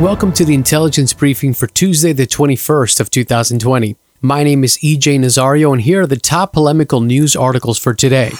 Welcome 0.00 0.32
to 0.32 0.44
the 0.44 0.54
intelligence 0.54 1.12
briefing 1.12 1.54
for 1.54 1.68
Tuesday, 1.68 2.12
the 2.12 2.26
21st 2.26 2.98
of 2.98 3.10
2020. 3.10 3.96
My 4.22 4.42
name 4.42 4.64
is 4.64 4.76
EJ 4.78 5.20
Nazario, 5.20 5.72
and 5.72 5.80
here 5.80 6.02
are 6.02 6.06
the 6.06 6.16
top 6.16 6.52
polemical 6.52 7.00
news 7.00 7.36
articles 7.36 7.78
for 7.78 7.94
today. 7.94 8.32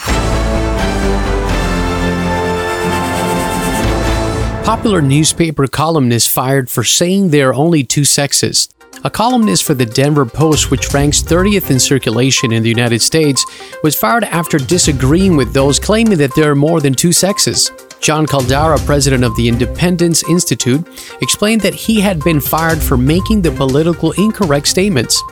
Popular 4.64 5.00
newspaper 5.00 5.68
columnist 5.68 6.28
fired 6.28 6.68
for 6.68 6.82
saying 6.82 7.30
there 7.30 7.50
are 7.50 7.54
only 7.54 7.84
two 7.84 8.04
sexes. 8.04 8.68
A 9.04 9.10
columnist 9.10 9.62
for 9.62 9.74
the 9.74 9.86
Denver 9.86 10.26
Post, 10.26 10.72
which 10.72 10.92
ranks 10.92 11.22
30th 11.22 11.70
in 11.70 11.78
circulation 11.78 12.52
in 12.52 12.64
the 12.64 12.68
United 12.68 13.00
States, 13.00 13.46
was 13.84 13.94
fired 13.94 14.24
after 14.24 14.58
disagreeing 14.58 15.36
with 15.36 15.54
those 15.54 15.78
claiming 15.78 16.18
that 16.18 16.34
there 16.34 16.50
are 16.50 16.56
more 16.56 16.80
than 16.80 16.94
two 16.94 17.12
sexes. 17.12 17.70
John 18.00 18.26
Caldara, 18.26 18.78
president 18.84 19.24
of 19.24 19.34
the 19.36 19.48
Independence 19.48 20.28
Institute, 20.28 20.86
explained 21.22 21.62
that 21.62 21.74
he 21.74 22.00
had 22.00 22.20
been 22.20 22.40
fired 22.40 22.82
for 22.82 22.96
making 22.96 23.42
the 23.42 23.50
political 23.50 24.12
incorrect 24.12 24.68
statements. 24.68 25.22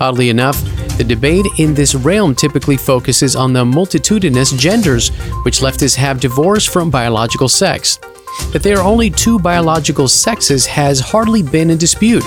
Oddly 0.00 0.30
enough, 0.30 0.60
the 0.96 1.04
debate 1.04 1.46
in 1.58 1.74
this 1.74 1.94
realm 1.94 2.34
typically 2.34 2.76
focuses 2.76 3.34
on 3.34 3.52
the 3.52 3.64
multitudinous 3.64 4.52
genders, 4.52 5.08
which 5.44 5.60
leftists 5.60 5.96
have 5.96 6.20
divorced 6.20 6.68
from 6.68 6.90
biological 6.90 7.48
sex. 7.48 7.98
That 8.52 8.62
there 8.62 8.78
are 8.78 8.86
only 8.86 9.10
two 9.10 9.38
biological 9.38 10.06
sexes 10.06 10.66
has 10.66 11.00
hardly 11.00 11.42
been 11.42 11.70
in 11.70 11.78
dispute, 11.78 12.24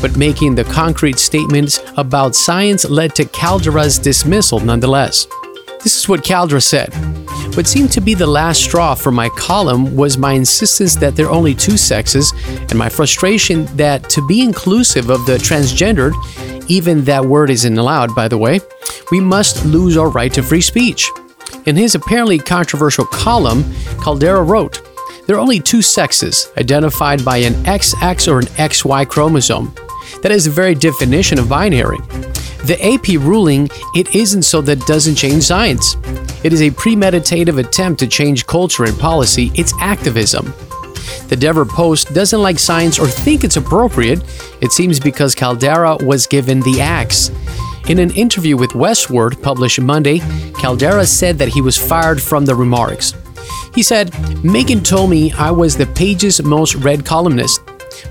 but 0.00 0.16
making 0.16 0.54
the 0.54 0.64
concrete 0.64 1.18
statements 1.18 1.80
about 1.96 2.36
science 2.36 2.88
led 2.88 3.14
to 3.16 3.24
Caldara's 3.24 3.98
dismissal 3.98 4.60
nonetheless. 4.60 5.26
This 5.82 5.96
is 5.96 6.08
what 6.08 6.22
Caldara 6.22 6.62
said. 6.62 6.92
What 7.54 7.66
seemed 7.66 7.90
to 7.92 8.00
be 8.00 8.14
the 8.14 8.26
last 8.26 8.62
straw 8.62 8.94
for 8.94 9.10
my 9.10 9.28
column 9.30 9.96
was 9.96 10.16
my 10.16 10.32
insistence 10.32 10.94
that 10.96 11.16
there 11.16 11.26
are 11.26 11.32
only 11.32 11.54
two 11.54 11.76
sexes, 11.76 12.32
and 12.46 12.76
my 12.76 12.88
frustration 12.88 13.66
that 13.76 14.08
to 14.10 14.26
be 14.26 14.42
inclusive 14.42 15.10
of 15.10 15.26
the 15.26 15.36
transgendered, 15.36 16.12
even 16.70 17.04
that 17.04 17.24
word 17.24 17.50
isn't 17.50 17.76
allowed, 17.76 18.14
by 18.14 18.28
the 18.28 18.38
way, 18.38 18.60
we 19.10 19.20
must 19.20 19.64
lose 19.66 19.96
our 19.96 20.08
right 20.08 20.32
to 20.32 20.42
free 20.42 20.60
speech. 20.60 21.10
In 21.66 21.74
his 21.74 21.96
apparently 21.96 22.38
controversial 22.38 23.04
column, 23.04 23.64
Caldara 23.98 24.46
wrote, 24.46 24.80
There 25.26 25.36
are 25.36 25.40
only 25.40 25.60
two 25.60 25.82
sexes, 25.82 26.50
identified 26.56 27.24
by 27.24 27.38
an 27.38 27.54
XX 27.64 28.32
or 28.32 28.38
an 28.38 28.46
XY 28.46 29.08
chromosome. 29.08 29.74
That 30.22 30.32
is 30.32 30.44
the 30.44 30.50
very 30.50 30.76
definition 30.76 31.38
of 31.38 31.48
binary. 31.48 31.98
The 32.64 32.78
AP 32.80 33.20
ruling, 33.20 33.68
it 33.94 34.14
isn't 34.14 34.42
so 34.42 34.60
that 34.62 34.86
doesn't 34.86 35.16
change 35.16 35.42
science. 35.42 35.96
It 36.42 36.52
is 36.52 36.62
a 36.62 36.70
premeditative 36.70 37.58
attempt 37.58 38.00
to 38.00 38.06
change 38.06 38.46
culture 38.46 38.84
and 38.84 38.98
policy, 38.98 39.52
it's 39.54 39.74
activism. 39.80 40.54
The 41.28 41.36
Denver 41.38 41.66
Post 41.66 42.14
doesn't 42.14 42.42
like 42.42 42.58
science 42.58 42.98
or 42.98 43.06
think 43.06 43.44
it's 43.44 43.56
appropriate, 43.56 44.22
it 44.60 44.72
seems 44.72 44.98
because 44.98 45.34
Caldara 45.34 46.02
was 46.02 46.26
given 46.26 46.60
the 46.60 46.80
axe. 46.80 47.30
In 47.88 47.98
an 47.98 48.10
interview 48.12 48.56
with 48.56 48.70
Westword 48.70 49.42
published 49.42 49.80
Monday, 49.80 50.20
Caldara 50.52 51.06
said 51.06 51.38
that 51.38 51.48
he 51.48 51.60
was 51.60 51.76
fired 51.76 52.22
from 52.22 52.46
the 52.46 52.54
remarks. 52.54 53.14
He 53.74 53.82
said, 53.82 54.12
Megan 54.42 54.82
told 54.82 55.10
me 55.10 55.32
I 55.32 55.50
was 55.50 55.76
the 55.76 55.86
page's 55.86 56.42
most 56.42 56.74
read 56.76 57.04
columnist, 57.04 57.60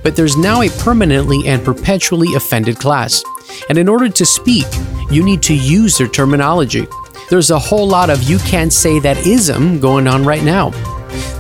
but 0.03 0.16
there's 0.16 0.38
now 0.38 0.61
a 0.61 0.69
permanently 0.69 1.47
and 1.47 1.63
perpetually 1.63 2.35
offended 2.35 2.77
class. 2.77 3.23
And 3.69 3.77
in 3.77 3.89
order 3.89 4.07
to 4.07 4.25
speak, 4.25 4.66
you 5.09 5.23
need 5.23 5.41
to 5.44 5.55
use 5.55 5.97
their 5.97 6.07
terminology. 6.07 6.88
There's 7.30 7.52
a 7.52 7.59
whole 7.59 7.88
lot 7.88 8.09
of 8.09 8.23
you 8.23 8.39
can't 8.39 8.73
say 8.73 8.99
that 9.02 9.27
ism 9.27 9.80
going 9.80 10.08
on 10.08 10.25
right 10.25 10.44
now. 10.44 10.72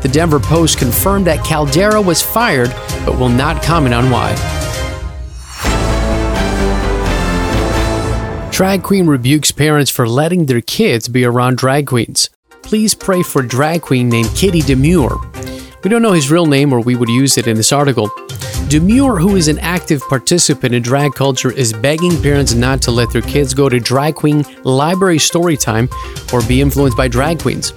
The 0.01 0.09
Denver 0.11 0.39
Post 0.39 0.77
confirmed 0.77 1.25
that 1.25 1.39
Caldara 1.39 2.03
was 2.03 2.21
fired, 2.21 2.69
but 3.05 3.17
will 3.17 3.29
not 3.29 3.63
comment 3.63 3.95
on 3.95 4.11
why. 4.11 4.35
Drag 8.51 8.83
queen 8.83 9.07
rebukes 9.07 9.51
parents 9.51 9.89
for 9.89 10.07
letting 10.07 10.45
their 10.45 10.61
kids 10.61 11.07
be 11.07 11.25
around 11.25 11.57
drag 11.57 11.87
queens. 11.87 12.29
Please 12.61 12.93
pray 12.93 13.23
for 13.23 13.41
drag 13.41 13.81
queen 13.81 14.09
named 14.09 14.29
Kitty 14.35 14.61
Demure. 14.61 15.17
We 15.83 15.89
don't 15.89 16.03
know 16.03 16.11
his 16.11 16.29
real 16.29 16.45
name 16.45 16.71
or 16.71 16.81
we 16.81 16.95
would 16.95 17.09
use 17.09 17.37
it 17.37 17.47
in 17.47 17.57
this 17.57 17.71
article. 17.71 18.11
Demure, 18.67 19.19
who 19.19 19.35
is 19.35 19.47
an 19.47 19.57
active 19.59 20.01
participant 20.09 20.75
in 20.75 20.83
drag 20.83 21.13
culture, 21.13 21.51
is 21.51 21.73
begging 21.73 22.21
parents 22.21 22.53
not 22.53 22.81
to 22.83 22.91
let 22.91 23.11
their 23.11 23.21
kids 23.21 23.53
go 23.53 23.69
to 23.69 23.79
drag 23.79 24.15
queen 24.15 24.45
library 24.63 25.17
story 25.17 25.57
time 25.57 25.89
or 26.33 26.41
be 26.43 26.61
influenced 26.61 26.97
by 26.97 27.07
drag 27.07 27.39
queens. 27.39 27.73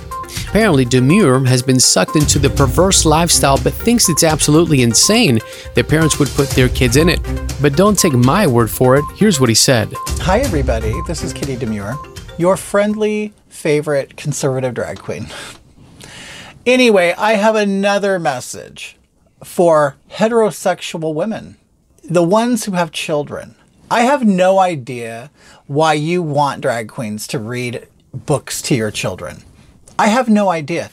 Apparently, 0.49 0.85
Demure 0.85 1.45
has 1.47 1.63
been 1.63 1.81
sucked 1.81 2.17
into 2.17 2.39
the 2.39 2.51
perverse 2.51 3.05
lifestyle 3.05 3.59
but 3.63 3.73
thinks 3.73 4.09
it's 4.09 4.25
absolutely 4.25 4.83
insane 4.83 5.39
that 5.75 5.89
parents 5.89 6.19
would 6.19 6.29
put 6.29 6.51
their 6.51 6.69
kids 6.69 6.97
in 6.97 7.09
it. 7.09 7.21
But 7.63 7.77
don't 7.77 7.99
take 7.99 8.13
my 8.13 8.47
word 8.47 8.71
for 8.71 8.97
it. 8.97 9.05
Here's 9.17 9.41
what 9.41 9.49
he 9.49 9.55
said 9.55 9.89
Hi, 10.21 10.41
everybody. 10.41 10.93
This 11.07 11.23
is 11.23 11.33
Kitty 11.33 11.57
Demure, 11.57 11.97
your 12.39 12.57
friendly 12.57 13.33
favorite 13.49 14.17
conservative 14.17 14.75
drag 14.75 14.99
queen. 14.99 15.29
Anyway, 16.65 17.13
I 17.19 17.33
have 17.33 17.57
another 17.57 18.21
message 18.21 18.97
for 19.45 19.97
heterosexual 20.11 21.15
women, 21.15 21.57
the 22.03 22.23
ones 22.23 22.65
who 22.65 22.73
have 22.73 22.93
children. 22.93 23.55
I 23.91 24.03
have 24.03 24.27
no 24.27 24.59
idea 24.59 25.31
why 25.67 25.95
you 25.95 26.23
want 26.23 26.63
drag 26.63 26.89
queens 26.89 27.27
to 27.29 27.39
read 27.39 27.87
books 28.15 28.63
to 28.63 28.75
your 28.75 28.91
children. 28.91 29.43
I 29.99 30.09
have 30.09 30.29
no 30.29 30.49
idea. 30.49 30.91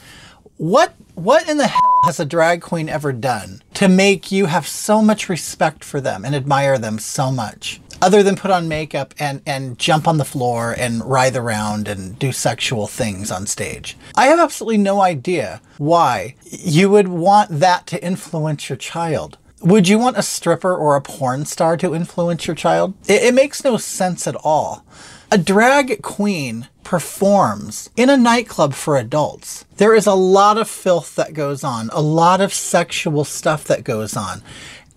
What 0.56 0.94
what 1.14 1.48
in 1.48 1.58
the 1.58 1.66
hell 1.66 2.00
has 2.04 2.18
a 2.20 2.24
drag 2.24 2.62
queen 2.62 2.88
ever 2.88 3.12
done 3.12 3.62
to 3.74 3.88
make 3.88 4.32
you 4.32 4.46
have 4.46 4.66
so 4.66 5.02
much 5.02 5.28
respect 5.28 5.84
for 5.84 6.00
them 6.00 6.24
and 6.24 6.34
admire 6.34 6.78
them 6.78 6.98
so 6.98 7.30
much? 7.30 7.80
Other 8.02 8.22
than 8.22 8.36
put 8.36 8.50
on 8.50 8.66
makeup 8.66 9.14
and, 9.18 9.42
and 9.44 9.78
jump 9.78 10.08
on 10.08 10.16
the 10.16 10.24
floor 10.24 10.74
and 10.78 11.04
writhe 11.04 11.36
around 11.36 11.86
and 11.86 12.18
do 12.18 12.32
sexual 12.32 12.86
things 12.86 13.30
on 13.30 13.46
stage. 13.46 13.96
I 14.16 14.26
have 14.26 14.40
absolutely 14.40 14.78
no 14.78 15.02
idea 15.02 15.60
why 15.76 16.34
you 16.44 16.88
would 16.90 17.08
want 17.08 17.50
that 17.60 17.86
to 17.88 18.02
influence 18.02 18.68
your 18.68 18.76
child. 18.76 19.36
Would 19.60 19.88
you 19.88 19.98
want 19.98 20.16
a 20.16 20.22
stripper 20.22 20.74
or 20.74 20.96
a 20.96 21.02
porn 21.02 21.44
star 21.44 21.76
to 21.76 21.94
influence 21.94 22.46
your 22.46 22.56
child? 22.56 22.94
It, 23.06 23.22
it 23.22 23.34
makes 23.34 23.62
no 23.62 23.76
sense 23.76 24.26
at 24.26 24.36
all. 24.36 24.86
A 25.30 25.36
drag 25.36 26.00
queen 26.00 26.68
performs 26.82 27.90
in 27.94 28.08
a 28.08 28.16
nightclub 28.16 28.72
for 28.72 28.96
adults. 28.96 29.66
There 29.76 29.94
is 29.94 30.06
a 30.06 30.14
lot 30.14 30.56
of 30.56 30.68
filth 30.68 31.14
that 31.16 31.34
goes 31.34 31.62
on, 31.62 31.90
a 31.92 32.00
lot 32.00 32.40
of 32.40 32.54
sexual 32.54 33.24
stuff 33.24 33.64
that 33.64 33.84
goes 33.84 34.16
on. 34.16 34.42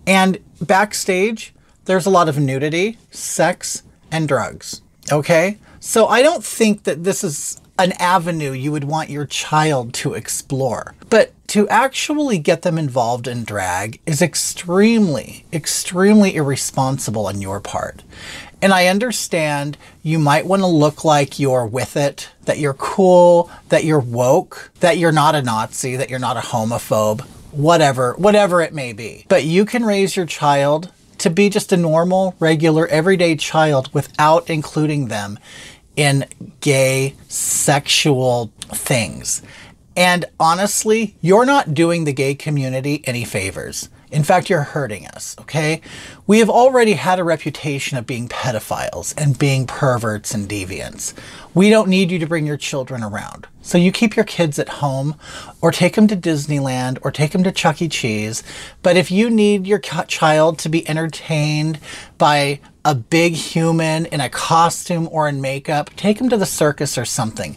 And 0.06 0.38
backstage, 0.60 1.54
there's 1.84 2.06
a 2.06 2.10
lot 2.10 2.28
of 2.28 2.38
nudity, 2.38 2.98
sex, 3.10 3.82
and 4.10 4.28
drugs. 4.28 4.82
Okay? 5.12 5.58
So 5.80 6.06
I 6.06 6.22
don't 6.22 6.44
think 6.44 6.84
that 6.84 7.04
this 7.04 7.22
is 7.22 7.60
an 7.78 7.92
avenue 7.98 8.52
you 8.52 8.72
would 8.72 8.84
want 8.84 9.10
your 9.10 9.26
child 9.26 9.92
to 9.94 10.14
explore. 10.14 10.94
But 11.10 11.32
to 11.48 11.68
actually 11.68 12.38
get 12.38 12.62
them 12.62 12.78
involved 12.78 13.28
in 13.28 13.44
drag 13.44 14.00
is 14.06 14.22
extremely, 14.22 15.44
extremely 15.52 16.34
irresponsible 16.34 17.26
on 17.26 17.40
your 17.40 17.60
part. 17.60 18.02
And 18.62 18.72
I 18.72 18.86
understand 18.86 19.76
you 20.02 20.18
might 20.18 20.46
want 20.46 20.62
to 20.62 20.66
look 20.66 21.04
like 21.04 21.38
you're 21.38 21.66
with 21.66 21.96
it, 21.96 22.30
that 22.44 22.58
you're 22.58 22.74
cool, 22.74 23.50
that 23.68 23.84
you're 23.84 24.00
woke, 24.00 24.70
that 24.80 24.96
you're 24.96 25.12
not 25.12 25.34
a 25.34 25.42
Nazi, 25.42 25.96
that 25.96 26.08
you're 26.08 26.18
not 26.18 26.38
a 26.38 26.40
homophobe, 26.40 27.20
whatever, 27.50 28.14
whatever 28.14 28.62
it 28.62 28.72
may 28.72 28.92
be. 28.92 29.26
But 29.28 29.44
you 29.44 29.66
can 29.66 29.84
raise 29.84 30.16
your 30.16 30.26
child 30.26 30.90
to 31.24 31.30
be 31.30 31.48
just 31.48 31.72
a 31.72 31.76
normal, 31.78 32.36
regular, 32.38 32.86
everyday 32.88 33.34
child 33.34 33.88
without 33.94 34.50
including 34.50 35.08
them 35.08 35.38
in 35.96 36.26
gay 36.60 37.14
sexual 37.28 38.52
things. 38.68 39.40
And 39.96 40.26
honestly, 40.38 41.16
you're 41.22 41.46
not 41.46 41.72
doing 41.72 42.04
the 42.04 42.12
gay 42.12 42.34
community 42.34 43.02
any 43.06 43.24
favors. 43.24 43.88
In 44.14 44.22
fact, 44.22 44.48
you're 44.48 44.62
hurting 44.62 45.08
us, 45.08 45.34
okay? 45.40 45.80
We 46.28 46.38
have 46.38 46.48
already 46.48 46.92
had 46.92 47.18
a 47.18 47.24
reputation 47.24 47.98
of 47.98 48.06
being 48.06 48.28
pedophiles 48.28 49.12
and 49.20 49.36
being 49.36 49.66
perverts 49.66 50.32
and 50.32 50.48
deviants. 50.48 51.14
We 51.52 51.68
don't 51.68 51.88
need 51.88 52.12
you 52.12 52.20
to 52.20 52.26
bring 52.26 52.46
your 52.46 52.56
children 52.56 53.02
around. 53.02 53.48
So 53.60 53.76
you 53.76 53.90
keep 53.90 54.14
your 54.14 54.24
kids 54.24 54.60
at 54.60 54.68
home 54.68 55.16
or 55.60 55.72
take 55.72 55.96
them 55.96 56.06
to 56.06 56.16
Disneyland 56.16 56.98
or 57.02 57.10
take 57.10 57.32
them 57.32 57.42
to 57.42 57.50
Chuck 57.50 57.82
E. 57.82 57.88
Cheese. 57.88 58.44
But 58.82 58.96
if 58.96 59.10
you 59.10 59.28
need 59.28 59.66
your 59.66 59.80
child 59.80 60.60
to 60.60 60.68
be 60.68 60.88
entertained 60.88 61.80
by 62.16 62.60
a 62.84 62.94
big 62.94 63.32
human 63.32 64.06
in 64.06 64.20
a 64.20 64.28
costume 64.28 65.08
or 65.10 65.26
in 65.28 65.40
makeup, 65.40 65.90
take 65.96 66.18
them 66.18 66.28
to 66.28 66.36
the 66.36 66.46
circus 66.46 66.96
or 66.96 67.04
something. 67.04 67.56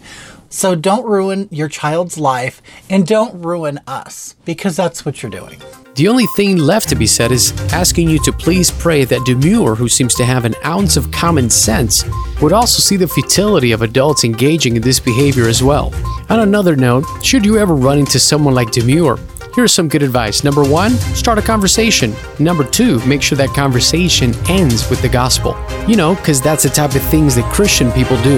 So 0.49 0.73
don't 0.73 1.05
ruin 1.05 1.49
your 1.51 1.67
child's 1.67 2.17
life 2.17 2.63
and 2.89 3.05
don't 3.05 3.43
ruin 3.43 3.79
us 3.85 4.35
because 4.43 4.75
that's 4.75 5.05
what 5.05 5.21
you're 5.21 5.29
doing. 5.29 5.61
The 5.97 6.07
only 6.07 6.27
thing 6.27 6.57
left 6.57 6.89
to 6.89 6.95
be 6.95 7.07
said 7.07 7.31
is 7.31 7.59
asking 7.73 8.07
you 8.07 8.19
to 8.19 8.31
please 8.31 8.69
pray 8.69 9.03
that 9.05 9.25
Demure, 9.25 9.73
who 9.73 9.89
seems 9.89 10.13
to 10.13 10.25
have 10.25 10.45
an 10.45 10.53
ounce 10.63 10.95
of 10.95 11.09
common 11.11 11.49
sense, 11.49 12.05
would 12.39 12.53
also 12.53 12.81
see 12.81 12.97
the 12.97 13.07
futility 13.07 13.71
of 13.71 13.81
adults 13.81 14.23
engaging 14.23 14.75
in 14.75 14.83
this 14.83 14.99
behavior 14.99 15.47
as 15.47 15.63
well. 15.63 15.91
On 16.29 16.41
another 16.41 16.75
note, 16.75 17.03
should 17.23 17.43
you 17.43 17.57
ever 17.57 17.73
run 17.73 17.97
into 17.97 18.19
someone 18.19 18.53
like 18.53 18.69
Demure, 18.69 19.17
Here's 19.55 19.73
some 19.73 19.89
good 19.89 20.03
advice. 20.03 20.43
Number 20.43 20.63
one, 20.63 20.91
start 21.15 21.39
a 21.39 21.41
conversation. 21.41 22.13
Number 22.37 22.63
two, 22.63 23.03
make 23.07 23.23
sure 23.23 23.39
that 23.39 23.55
conversation 23.55 24.35
ends 24.47 24.87
with 24.87 25.01
the 25.01 25.09
gospel. 25.09 25.57
You 25.87 25.95
know, 25.95 26.13
because 26.13 26.39
that's 26.39 26.61
the 26.61 26.69
type 26.69 26.93
of 26.93 27.01
things 27.01 27.33
that 27.33 27.51
Christian 27.51 27.91
people 27.93 28.21
do. 28.21 28.37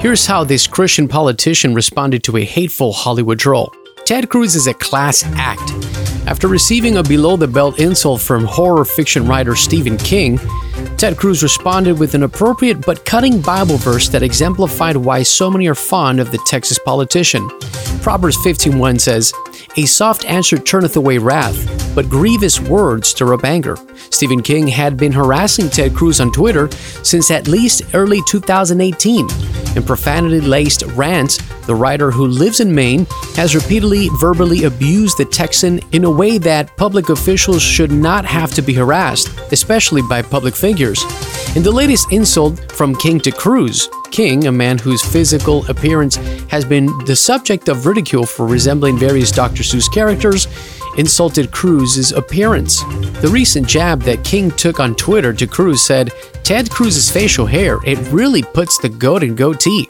Here's 0.00 0.24
how 0.24 0.44
this 0.44 0.66
Christian 0.66 1.08
politician 1.08 1.74
responded 1.74 2.24
to 2.24 2.38
a 2.38 2.44
hateful 2.44 2.90
Hollywood 2.90 3.38
troll. 3.38 3.70
Ted 4.06 4.30
Cruz 4.30 4.54
is 4.54 4.66
a 4.66 4.72
class 4.72 5.22
act. 5.36 5.72
After 6.26 6.48
receiving 6.48 6.96
a 6.96 7.02
below 7.02 7.36
the 7.36 7.46
belt 7.46 7.78
insult 7.78 8.22
from 8.22 8.46
horror 8.46 8.86
fiction 8.86 9.26
writer 9.26 9.54
Stephen 9.54 9.98
King, 9.98 10.40
Ted 10.96 11.18
Cruz 11.18 11.42
responded 11.42 11.98
with 11.98 12.14
an 12.14 12.22
appropriate 12.22 12.80
but 12.86 13.04
cutting 13.04 13.42
Bible 13.42 13.76
verse 13.76 14.08
that 14.08 14.22
exemplified 14.22 14.96
why 14.96 15.22
so 15.22 15.50
many 15.50 15.66
are 15.68 15.74
fond 15.74 16.18
of 16.18 16.30
the 16.30 16.42
Texas 16.46 16.78
politician. 16.78 17.46
Proverbs 18.00 18.38
15:1 18.38 18.98
says, 18.98 19.34
"A 19.76 19.86
soft 19.86 20.24
answer 20.24 20.58
turneth 20.58 20.96
away 20.96 21.18
wrath, 21.18 21.94
but 21.94 22.08
grievous 22.08 22.60
words 22.60 23.08
stir 23.08 23.34
up 23.34 23.44
anger." 23.44 23.76
Stephen 24.10 24.42
King 24.42 24.68
had 24.68 24.96
been 24.96 25.12
harassing 25.12 25.70
Ted 25.70 25.94
Cruz 25.94 26.20
on 26.20 26.32
Twitter 26.32 26.68
since 27.02 27.30
at 27.30 27.48
least 27.48 27.82
early 27.94 28.20
2018 28.26 29.28
in 29.76 29.82
profanity 29.82 30.40
laced 30.40 30.82
rants, 30.94 31.38
the 31.66 31.74
writer 31.74 32.10
who 32.10 32.26
lives 32.26 32.60
in 32.60 32.74
Maine 32.74 33.06
has 33.36 33.54
repeatedly 33.54 34.08
verbally 34.18 34.64
abused 34.64 35.16
the 35.18 35.24
Texan 35.24 35.80
in 35.92 36.04
a 36.04 36.10
way 36.10 36.38
that 36.38 36.76
public 36.76 37.08
officials 37.08 37.62
should 37.62 37.92
not 37.92 38.24
have 38.24 38.52
to 38.54 38.62
be 38.62 38.74
harassed, 38.74 39.28
especially 39.52 40.02
by 40.02 40.22
public 40.22 40.54
figures. 40.56 41.04
In 41.54 41.62
the 41.62 41.70
latest 41.70 42.12
insult 42.12 42.72
from 42.72 42.96
King 42.96 43.20
to 43.20 43.30
Cruz, 43.30 43.88
King, 44.10 44.46
a 44.46 44.52
man 44.52 44.78
whose 44.78 45.02
physical 45.02 45.64
appearance 45.70 46.16
has 46.48 46.64
been 46.64 46.86
the 47.06 47.16
subject 47.16 47.68
of 47.68 47.86
ridicule 47.86 48.26
for 48.26 48.46
resembling 48.46 48.98
various 48.98 49.30
Dr. 49.30 49.59
Seuss 49.62 49.92
characters, 49.92 50.46
insulted 50.96 51.50
Cruz's 51.50 52.12
appearance. 52.12 52.82
The 53.20 53.30
recent 53.30 53.66
jab 53.66 54.02
that 54.02 54.24
King 54.24 54.50
took 54.52 54.80
on 54.80 54.94
Twitter 54.94 55.32
to 55.32 55.46
Cruz 55.46 55.82
said, 55.82 56.10
Ted 56.42 56.70
Cruz's 56.70 57.10
facial 57.10 57.46
hair, 57.46 57.78
it 57.84 57.98
really 58.12 58.42
puts 58.42 58.78
the 58.78 58.88
goat 58.88 59.22
in 59.22 59.34
goatee. 59.34 59.88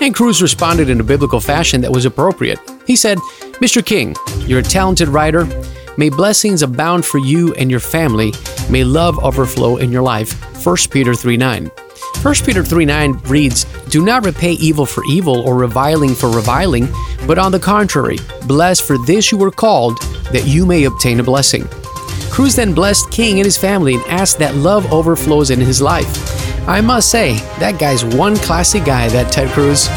And 0.00 0.14
Cruz 0.14 0.40
responded 0.42 0.88
in 0.88 1.00
a 1.00 1.04
biblical 1.04 1.40
fashion 1.40 1.80
that 1.82 1.92
was 1.92 2.04
appropriate. 2.04 2.58
He 2.86 2.96
said, 2.96 3.18
Mr. 3.60 3.84
King, 3.84 4.14
you're 4.46 4.60
a 4.60 4.62
talented 4.62 5.08
writer. 5.08 5.46
May 5.96 6.10
blessings 6.10 6.62
abound 6.62 7.04
for 7.04 7.18
you 7.18 7.52
and 7.54 7.70
your 7.70 7.80
family. 7.80 8.32
May 8.70 8.84
love 8.84 9.18
overflow 9.18 9.78
in 9.78 9.90
your 9.90 10.02
life. 10.02 10.32
1 10.64 10.76
Peter 10.90 11.14
3 11.14 11.36
9. 11.36 11.70
1 12.22 12.34
Peter 12.44 12.64
3 12.64 12.84
9 12.84 13.12
reads, 13.26 13.64
Do 13.90 14.04
not 14.04 14.24
repay 14.24 14.52
evil 14.52 14.86
for 14.86 15.04
evil 15.10 15.40
or 15.40 15.56
reviling 15.56 16.14
for 16.14 16.30
reviling, 16.30 16.88
but 17.26 17.38
on 17.38 17.52
the 17.52 17.60
contrary, 17.60 18.16
blessed 18.46 18.86
for 18.86 18.96
this 19.06 19.30
you 19.30 19.38
were 19.38 19.50
called, 19.50 20.00
that 20.32 20.46
you 20.46 20.64
may 20.64 20.84
obtain 20.84 21.20
a 21.20 21.22
blessing. 21.22 21.66
Cruz 22.30 22.54
then 22.54 22.72
blessed 22.72 23.10
King 23.10 23.38
and 23.38 23.44
his 23.44 23.58
family 23.58 23.94
and 23.94 24.04
asked 24.04 24.38
that 24.38 24.54
love 24.54 24.92
overflows 24.92 25.50
in 25.50 25.60
his 25.60 25.82
life. 25.82 26.68
I 26.68 26.80
must 26.80 27.10
say, 27.10 27.34
that 27.58 27.78
guy's 27.78 28.04
one 28.04 28.36
classy 28.36 28.80
guy, 28.80 29.08
that 29.08 29.32
Ted 29.32 29.48
Cruz. 29.50 29.88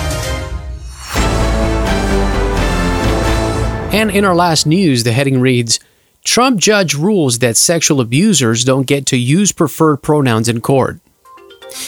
And 3.94 4.10
in 4.10 4.24
our 4.24 4.36
last 4.36 4.66
news, 4.66 5.04
the 5.04 5.12
heading 5.12 5.42
reads 5.42 5.80
Trump 6.24 6.60
judge 6.60 6.94
rules 6.94 7.40
that 7.40 7.58
sexual 7.58 8.00
abusers 8.00 8.64
don't 8.64 8.88
get 8.88 9.06
to 9.08 9.18
use 9.18 9.52
preferred 9.52 9.98
pronouns 9.98 10.48
in 10.48 10.62
court. 10.62 11.00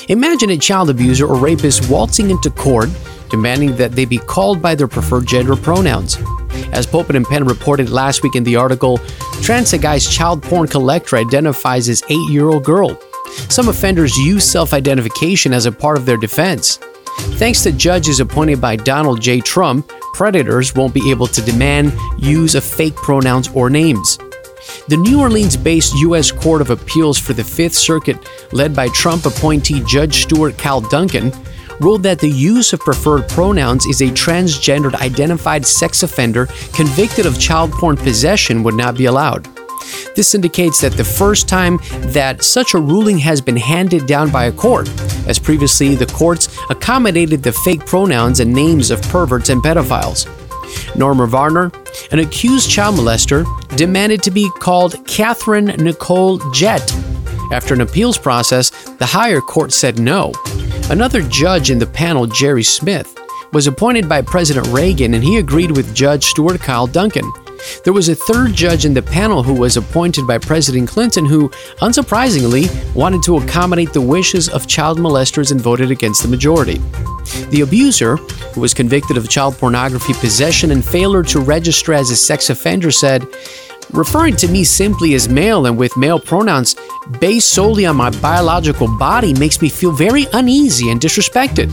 Imagine 0.09 0.49
a 0.49 0.57
child 0.57 0.89
abuser 0.89 1.25
or 1.25 1.37
rapist 1.37 1.89
waltzing 1.89 2.29
into 2.29 2.49
court 2.49 2.89
demanding 3.33 3.75
that 3.77 3.93
they 3.93 4.05
be 4.05 4.19
called 4.19 4.61
by 4.61 4.75
their 4.75 4.87
preferred 4.87 5.25
gender 5.25 5.55
pronouns. 5.55 6.19
As 6.71 6.85
Pulpit 6.85 7.15
and 7.15 7.25
Pen 7.25 7.45
reported 7.45 7.89
last 7.89 8.21
week 8.21 8.35
in 8.35 8.43
the 8.43 8.55
article, 8.55 8.99
Transaguy's 9.41 10.07
child 10.07 10.43
porn 10.43 10.67
collector 10.67 11.17
identifies 11.17 11.89
as 11.89 12.03
eight 12.11 12.29
year 12.29 12.47
old 12.47 12.63
girl. 12.63 12.95
Some 13.49 13.69
offenders 13.69 14.15
use 14.17 14.43
self 14.43 14.71
identification 14.71 15.51
as 15.51 15.65
a 15.65 15.71
part 15.71 15.97
of 15.97 16.05
their 16.05 16.15
defense. 16.15 16.77
Thanks 17.39 17.63
to 17.63 17.71
judges 17.71 18.19
appointed 18.19 18.61
by 18.61 18.75
Donald 18.75 19.19
J. 19.19 19.39
Trump, 19.41 19.91
predators 20.13 20.75
won't 20.75 20.93
be 20.93 21.09
able 21.09 21.25
to 21.25 21.41
demand 21.41 21.91
use 22.19 22.53
of 22.53 22.63
fake 22.63 22.95
pronouns 22.97 23.49
or 23.55 23.67
names. 23.67 24.19
The 24.89 24.97
New 24.97 25.19
Orleans 25.19 25.57
based 25.57 25.95
U.S. 25.95 26.31
Court 26.31 26.61
of 26.61 26.69
Appeals 26.69 27.17
for 27.17 27.33
the 27.33 27.43
Fifth 27.43 27.73
Circuit, 27.73 28.17
led 28.51 28.75
by 28.75 28.89
Trump 28.89 29.25
appointee 29.25 29.83
Judge 29.85 30.21
Stuart 30.21 30.55
Kyle 30.59 30.81
Duncan, 30.81 31.31
ruled 31.79 32.03
that 32.03 32.19
the 32.19 32.29
use 32.29 32.73
of 32.73 32.79
preferred 32.79 33.27
pronouns 33.29 33.85
is 33.85 34.01
a 34.01 34.07
transgendered 34.07 34.95
identified 34.95 35.65
sex 35.65 36.03
offender 36.03 36.47
convicted 36.73 37.25
of 37.25 37.39
child 37.39 37.71
porn 37.71 37.97
possession 37.97 38.63
would 38.63 38.75
not 38.75 38.95
be 38.95 39.05
allowed. 39.05 39.47
This 40.15 40.35
indicates 40.35 40.79
that 40.81 40.93
the 40.93 41.03
first 41.03 41.47
time 41.47 41.79
that 42.11 42.43
such 42.43 42.73
a 42.73 42.79
ruling 42.79 43.17
has 43.19 43.41
been 43.41 43.57
handed 43.57 44.05
down 44.05 44.31
by 44.31 44.45
a 44.45 44.51
court, 44.51 44.89
as 45.27 45.39
previously 45.39 45.95
the 45.95 46.05
courts 46.05 46.55
accommodated 46.69 47.43
the 47.43 47.51
fake 47.51 47.85
pronouns 47.85 48.39
and 48.39 48.53
names 48.53 48.91
of 48.91 49.01
perverts 49.03 49.49
and 49.49 49.61
pedophiles. 49.61 50.27
Norma 50.95 51.27
Varner, 51.27 51.71
an 52.11 52.19
accused 52.19 52.69
child 52.69 52.95
molester, 52.95 53.45
demanded 53.75 54.23
to 54.23 54.31
be 54.31 54.49
called 54.59 55.05
Catherine 55.07 55.65
Nicole 55.65 56.39
Jett. 56.51 56.91
After 57.51 57.73
an 57.73 57.81
appeals 57.81 58.17
process, 58.17 58.69
the 58.97 59.05
higher 59.05 59.41
court 59.41 59.71
said 59.71 59.99
no. 59.99 60.31
Another 60.89 61.21
judge 61.21 61.71
in 61.71 61.79
the 61.79 61.87
panel, 61.87 62.27
Jerry 62.27 62.61
Smith, 62.61 63.17
was 63.53 63.67
appointed 63.67 64.09
by 64.09 64.21
President 64.21 64.67
Reagan 64.67 65.13
and 65.13 65.23
he 65.23 65.37
agreed 65.37 65.71
with 65.71 65.95
Judge 65.95 66.25
Stuart 66.25 66.59
Kyle 66.59 66.87
Duncan. 66.87 67.31
There 67.83 67.93
was 67.93 68.09
a 68.09 68.15
third 68.15 68.53
judge 68.53 68.85
in 68.85 68.93
the 68.93 69.01
panel 69.01 69.43
who 69.43 69.53
was 69.53 69.77
appointed 69.77 70.27
by 70.27 70.37
President 70.37 70.89
Clinton 70.89 71.25
who, 71.25 71.49
unsurprisingly, 71.81 72.67
wanted 72.93 73.23
to 73.23 73.37
accommodate 73.37 73.93
the 73.93 74.01
wishes 74.01 74.49
of 74.49 74.67
child 74.67 74.99
molesters 74.99 75.51
and 75.51 75.61
voted 75.61 75.89
against 75.89 76.21
the 76.21 76.27
majority. 76.27 76.79
The 77.49 77.61
abuser, 77.61 78.17
who 78.17 78.61
was 78.61 78.73
convicted 78.73 79.15
of 79.15 79.29
child 79.29 79.57
pornography 79.57 80.13
possession 80.13 80.71
and 80.71 80.83
failure 80.83 81.23
to 81.23 81.39
register 81.39 81.93
as 81.93 82.11
a 82.11 82.15
sex 82.15 82.49
offender, 82.49 82.91
said, 82.91 83.25
Referring 83.93 84.35
to 84.37 84.47
me 84.47 84.63
simply 84.63 85.13
as 85.13 85.29
male 85.29 85.67
and 85.67 85.77
with 85.77 85.95
male 85.95 86.19
pronouns 86.19 86.75
based 87.19 87.49
solely 87.49 87.85
on 87.85 87.95
my 87.95 88.09
biological 88.21 88.87
body 88.97 89.35
makes 89.35 89.61
me 89.61 89.69
feel 89.69 89.91
very 89.91 90.25
uneasy 90.33 90.89
and 90.89 90.99
disrespected. 90.99 91.69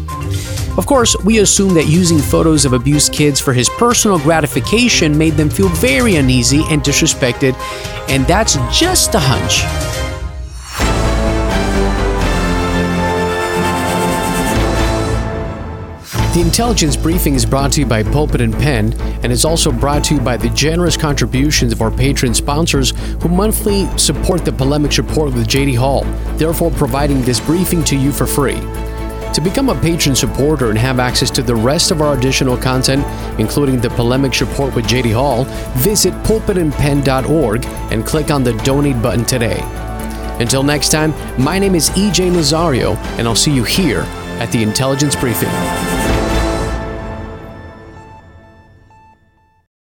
Of 0.76 0.86
course, 0.86 1.16
we 1.24 1.38
assume 1.38 1.72
that 1.74 1.86
using 1.86 2.18
photos 2.18 2.66
of 2.66 2.74
abused 2.74 3.14
kids 3.14 3.40
for 3.40 3.54
his 3.54 3.70
personal 3.70 4.18
gratification 4.18 5.16
made 5.16 5.34
them 5.34 5.48
feel 5.48 5.70
very 5.70 6.16
uneasy 6.16 6.62
and 6.68 6.82
disrespected, 6.82 7.54
and 8.10 8.26
that's 8.26 8.56
just 8.78 9.14
a 9.14 9.18
hunch. 9.18 9.99
The 16.32 16.40
intelligence 16.40 16.96
briefing 16.96 17.34
is 17.34 17.44
brought 17.44 17.72
to 17.72 17.80
you 17.80 17.86
by 17.86 18.04
Pulpit 18.04 18.40
and 18.40 18.54
Pen 18.54 18.92
and 19.24 19.32
is 19.32 19.44
also 19.44 19.72
brought 19.72 20.04
to 20.04 20.14
you 20.14 20.20
by 20.20 20.36
the 20.36 20.48
generous 20.50 20.96
contributions 20.96 21.72
of 21.72 21.82
our 21.82 21.90
patron 21.90 22.34
sponsors 22.34 22.92
who 23.20 23.28
monthly 23.28 23.88
support 23.98 24.44
the 24.44 24.52
Polemics 24.52 24.96
Report 24.96 25.34
with 25.34 25.48
JD 25.48 25.76
Hall, 25.76 26.04
therefore 26.36 26.70
providing 26.70 27.20
this 27.22 27.40
briefing 27.40 27.82
to 27.82 27.96
you 27.96 28.12
for 28.12 28.26
free. 28.26 28.60
To 29.34 29.40
become 29.42 29.70
a 29.70 29.80
patron 29.80 30.14
supporter 30.14 30.70
and 30.70 30.78
have 30.78 31.00
access 31.00 31.32
to 31.32 31.42
the 31.42 31.56
rest 31.56 31.90
of 31.90 32.00
our 32.00 32.16
additional 32.16 32.56
content, 32.56 33.04
including 33.40 33.80
the 33.80 33.90
Polemics 33.90 34.40
Report 34.40 34.72
with 34.76 34.86
JD 34.86 35.12
Hall, 35.12 35.46
visit 35.78 36.14
pulpitandpen.org 36.22 37.64
and 37.64 38.06
click 38.06 38.30
on 38.30 38.44
the 38.44 38.52
donate 38.58 39.02
button 39.02 39.24
today. 39.24 39.58
Until 40.38 40.62
next 40.62 40.90
time, 40.90 41.12
my 41.42 41.58
name 41.58 41.74
is 41.74 41.90
EJ 41.90 42.30
Nazario, 42.30 42.96
and 43.18 43.26
I'll 43.26 43.34
see 43.34 43.52
you 43.52 43.64
here 43.64 44.02
at 44.38 44.52
the 44.52 44.62
Intelligence 44.62 45.16
Briefing. 45.16 46.09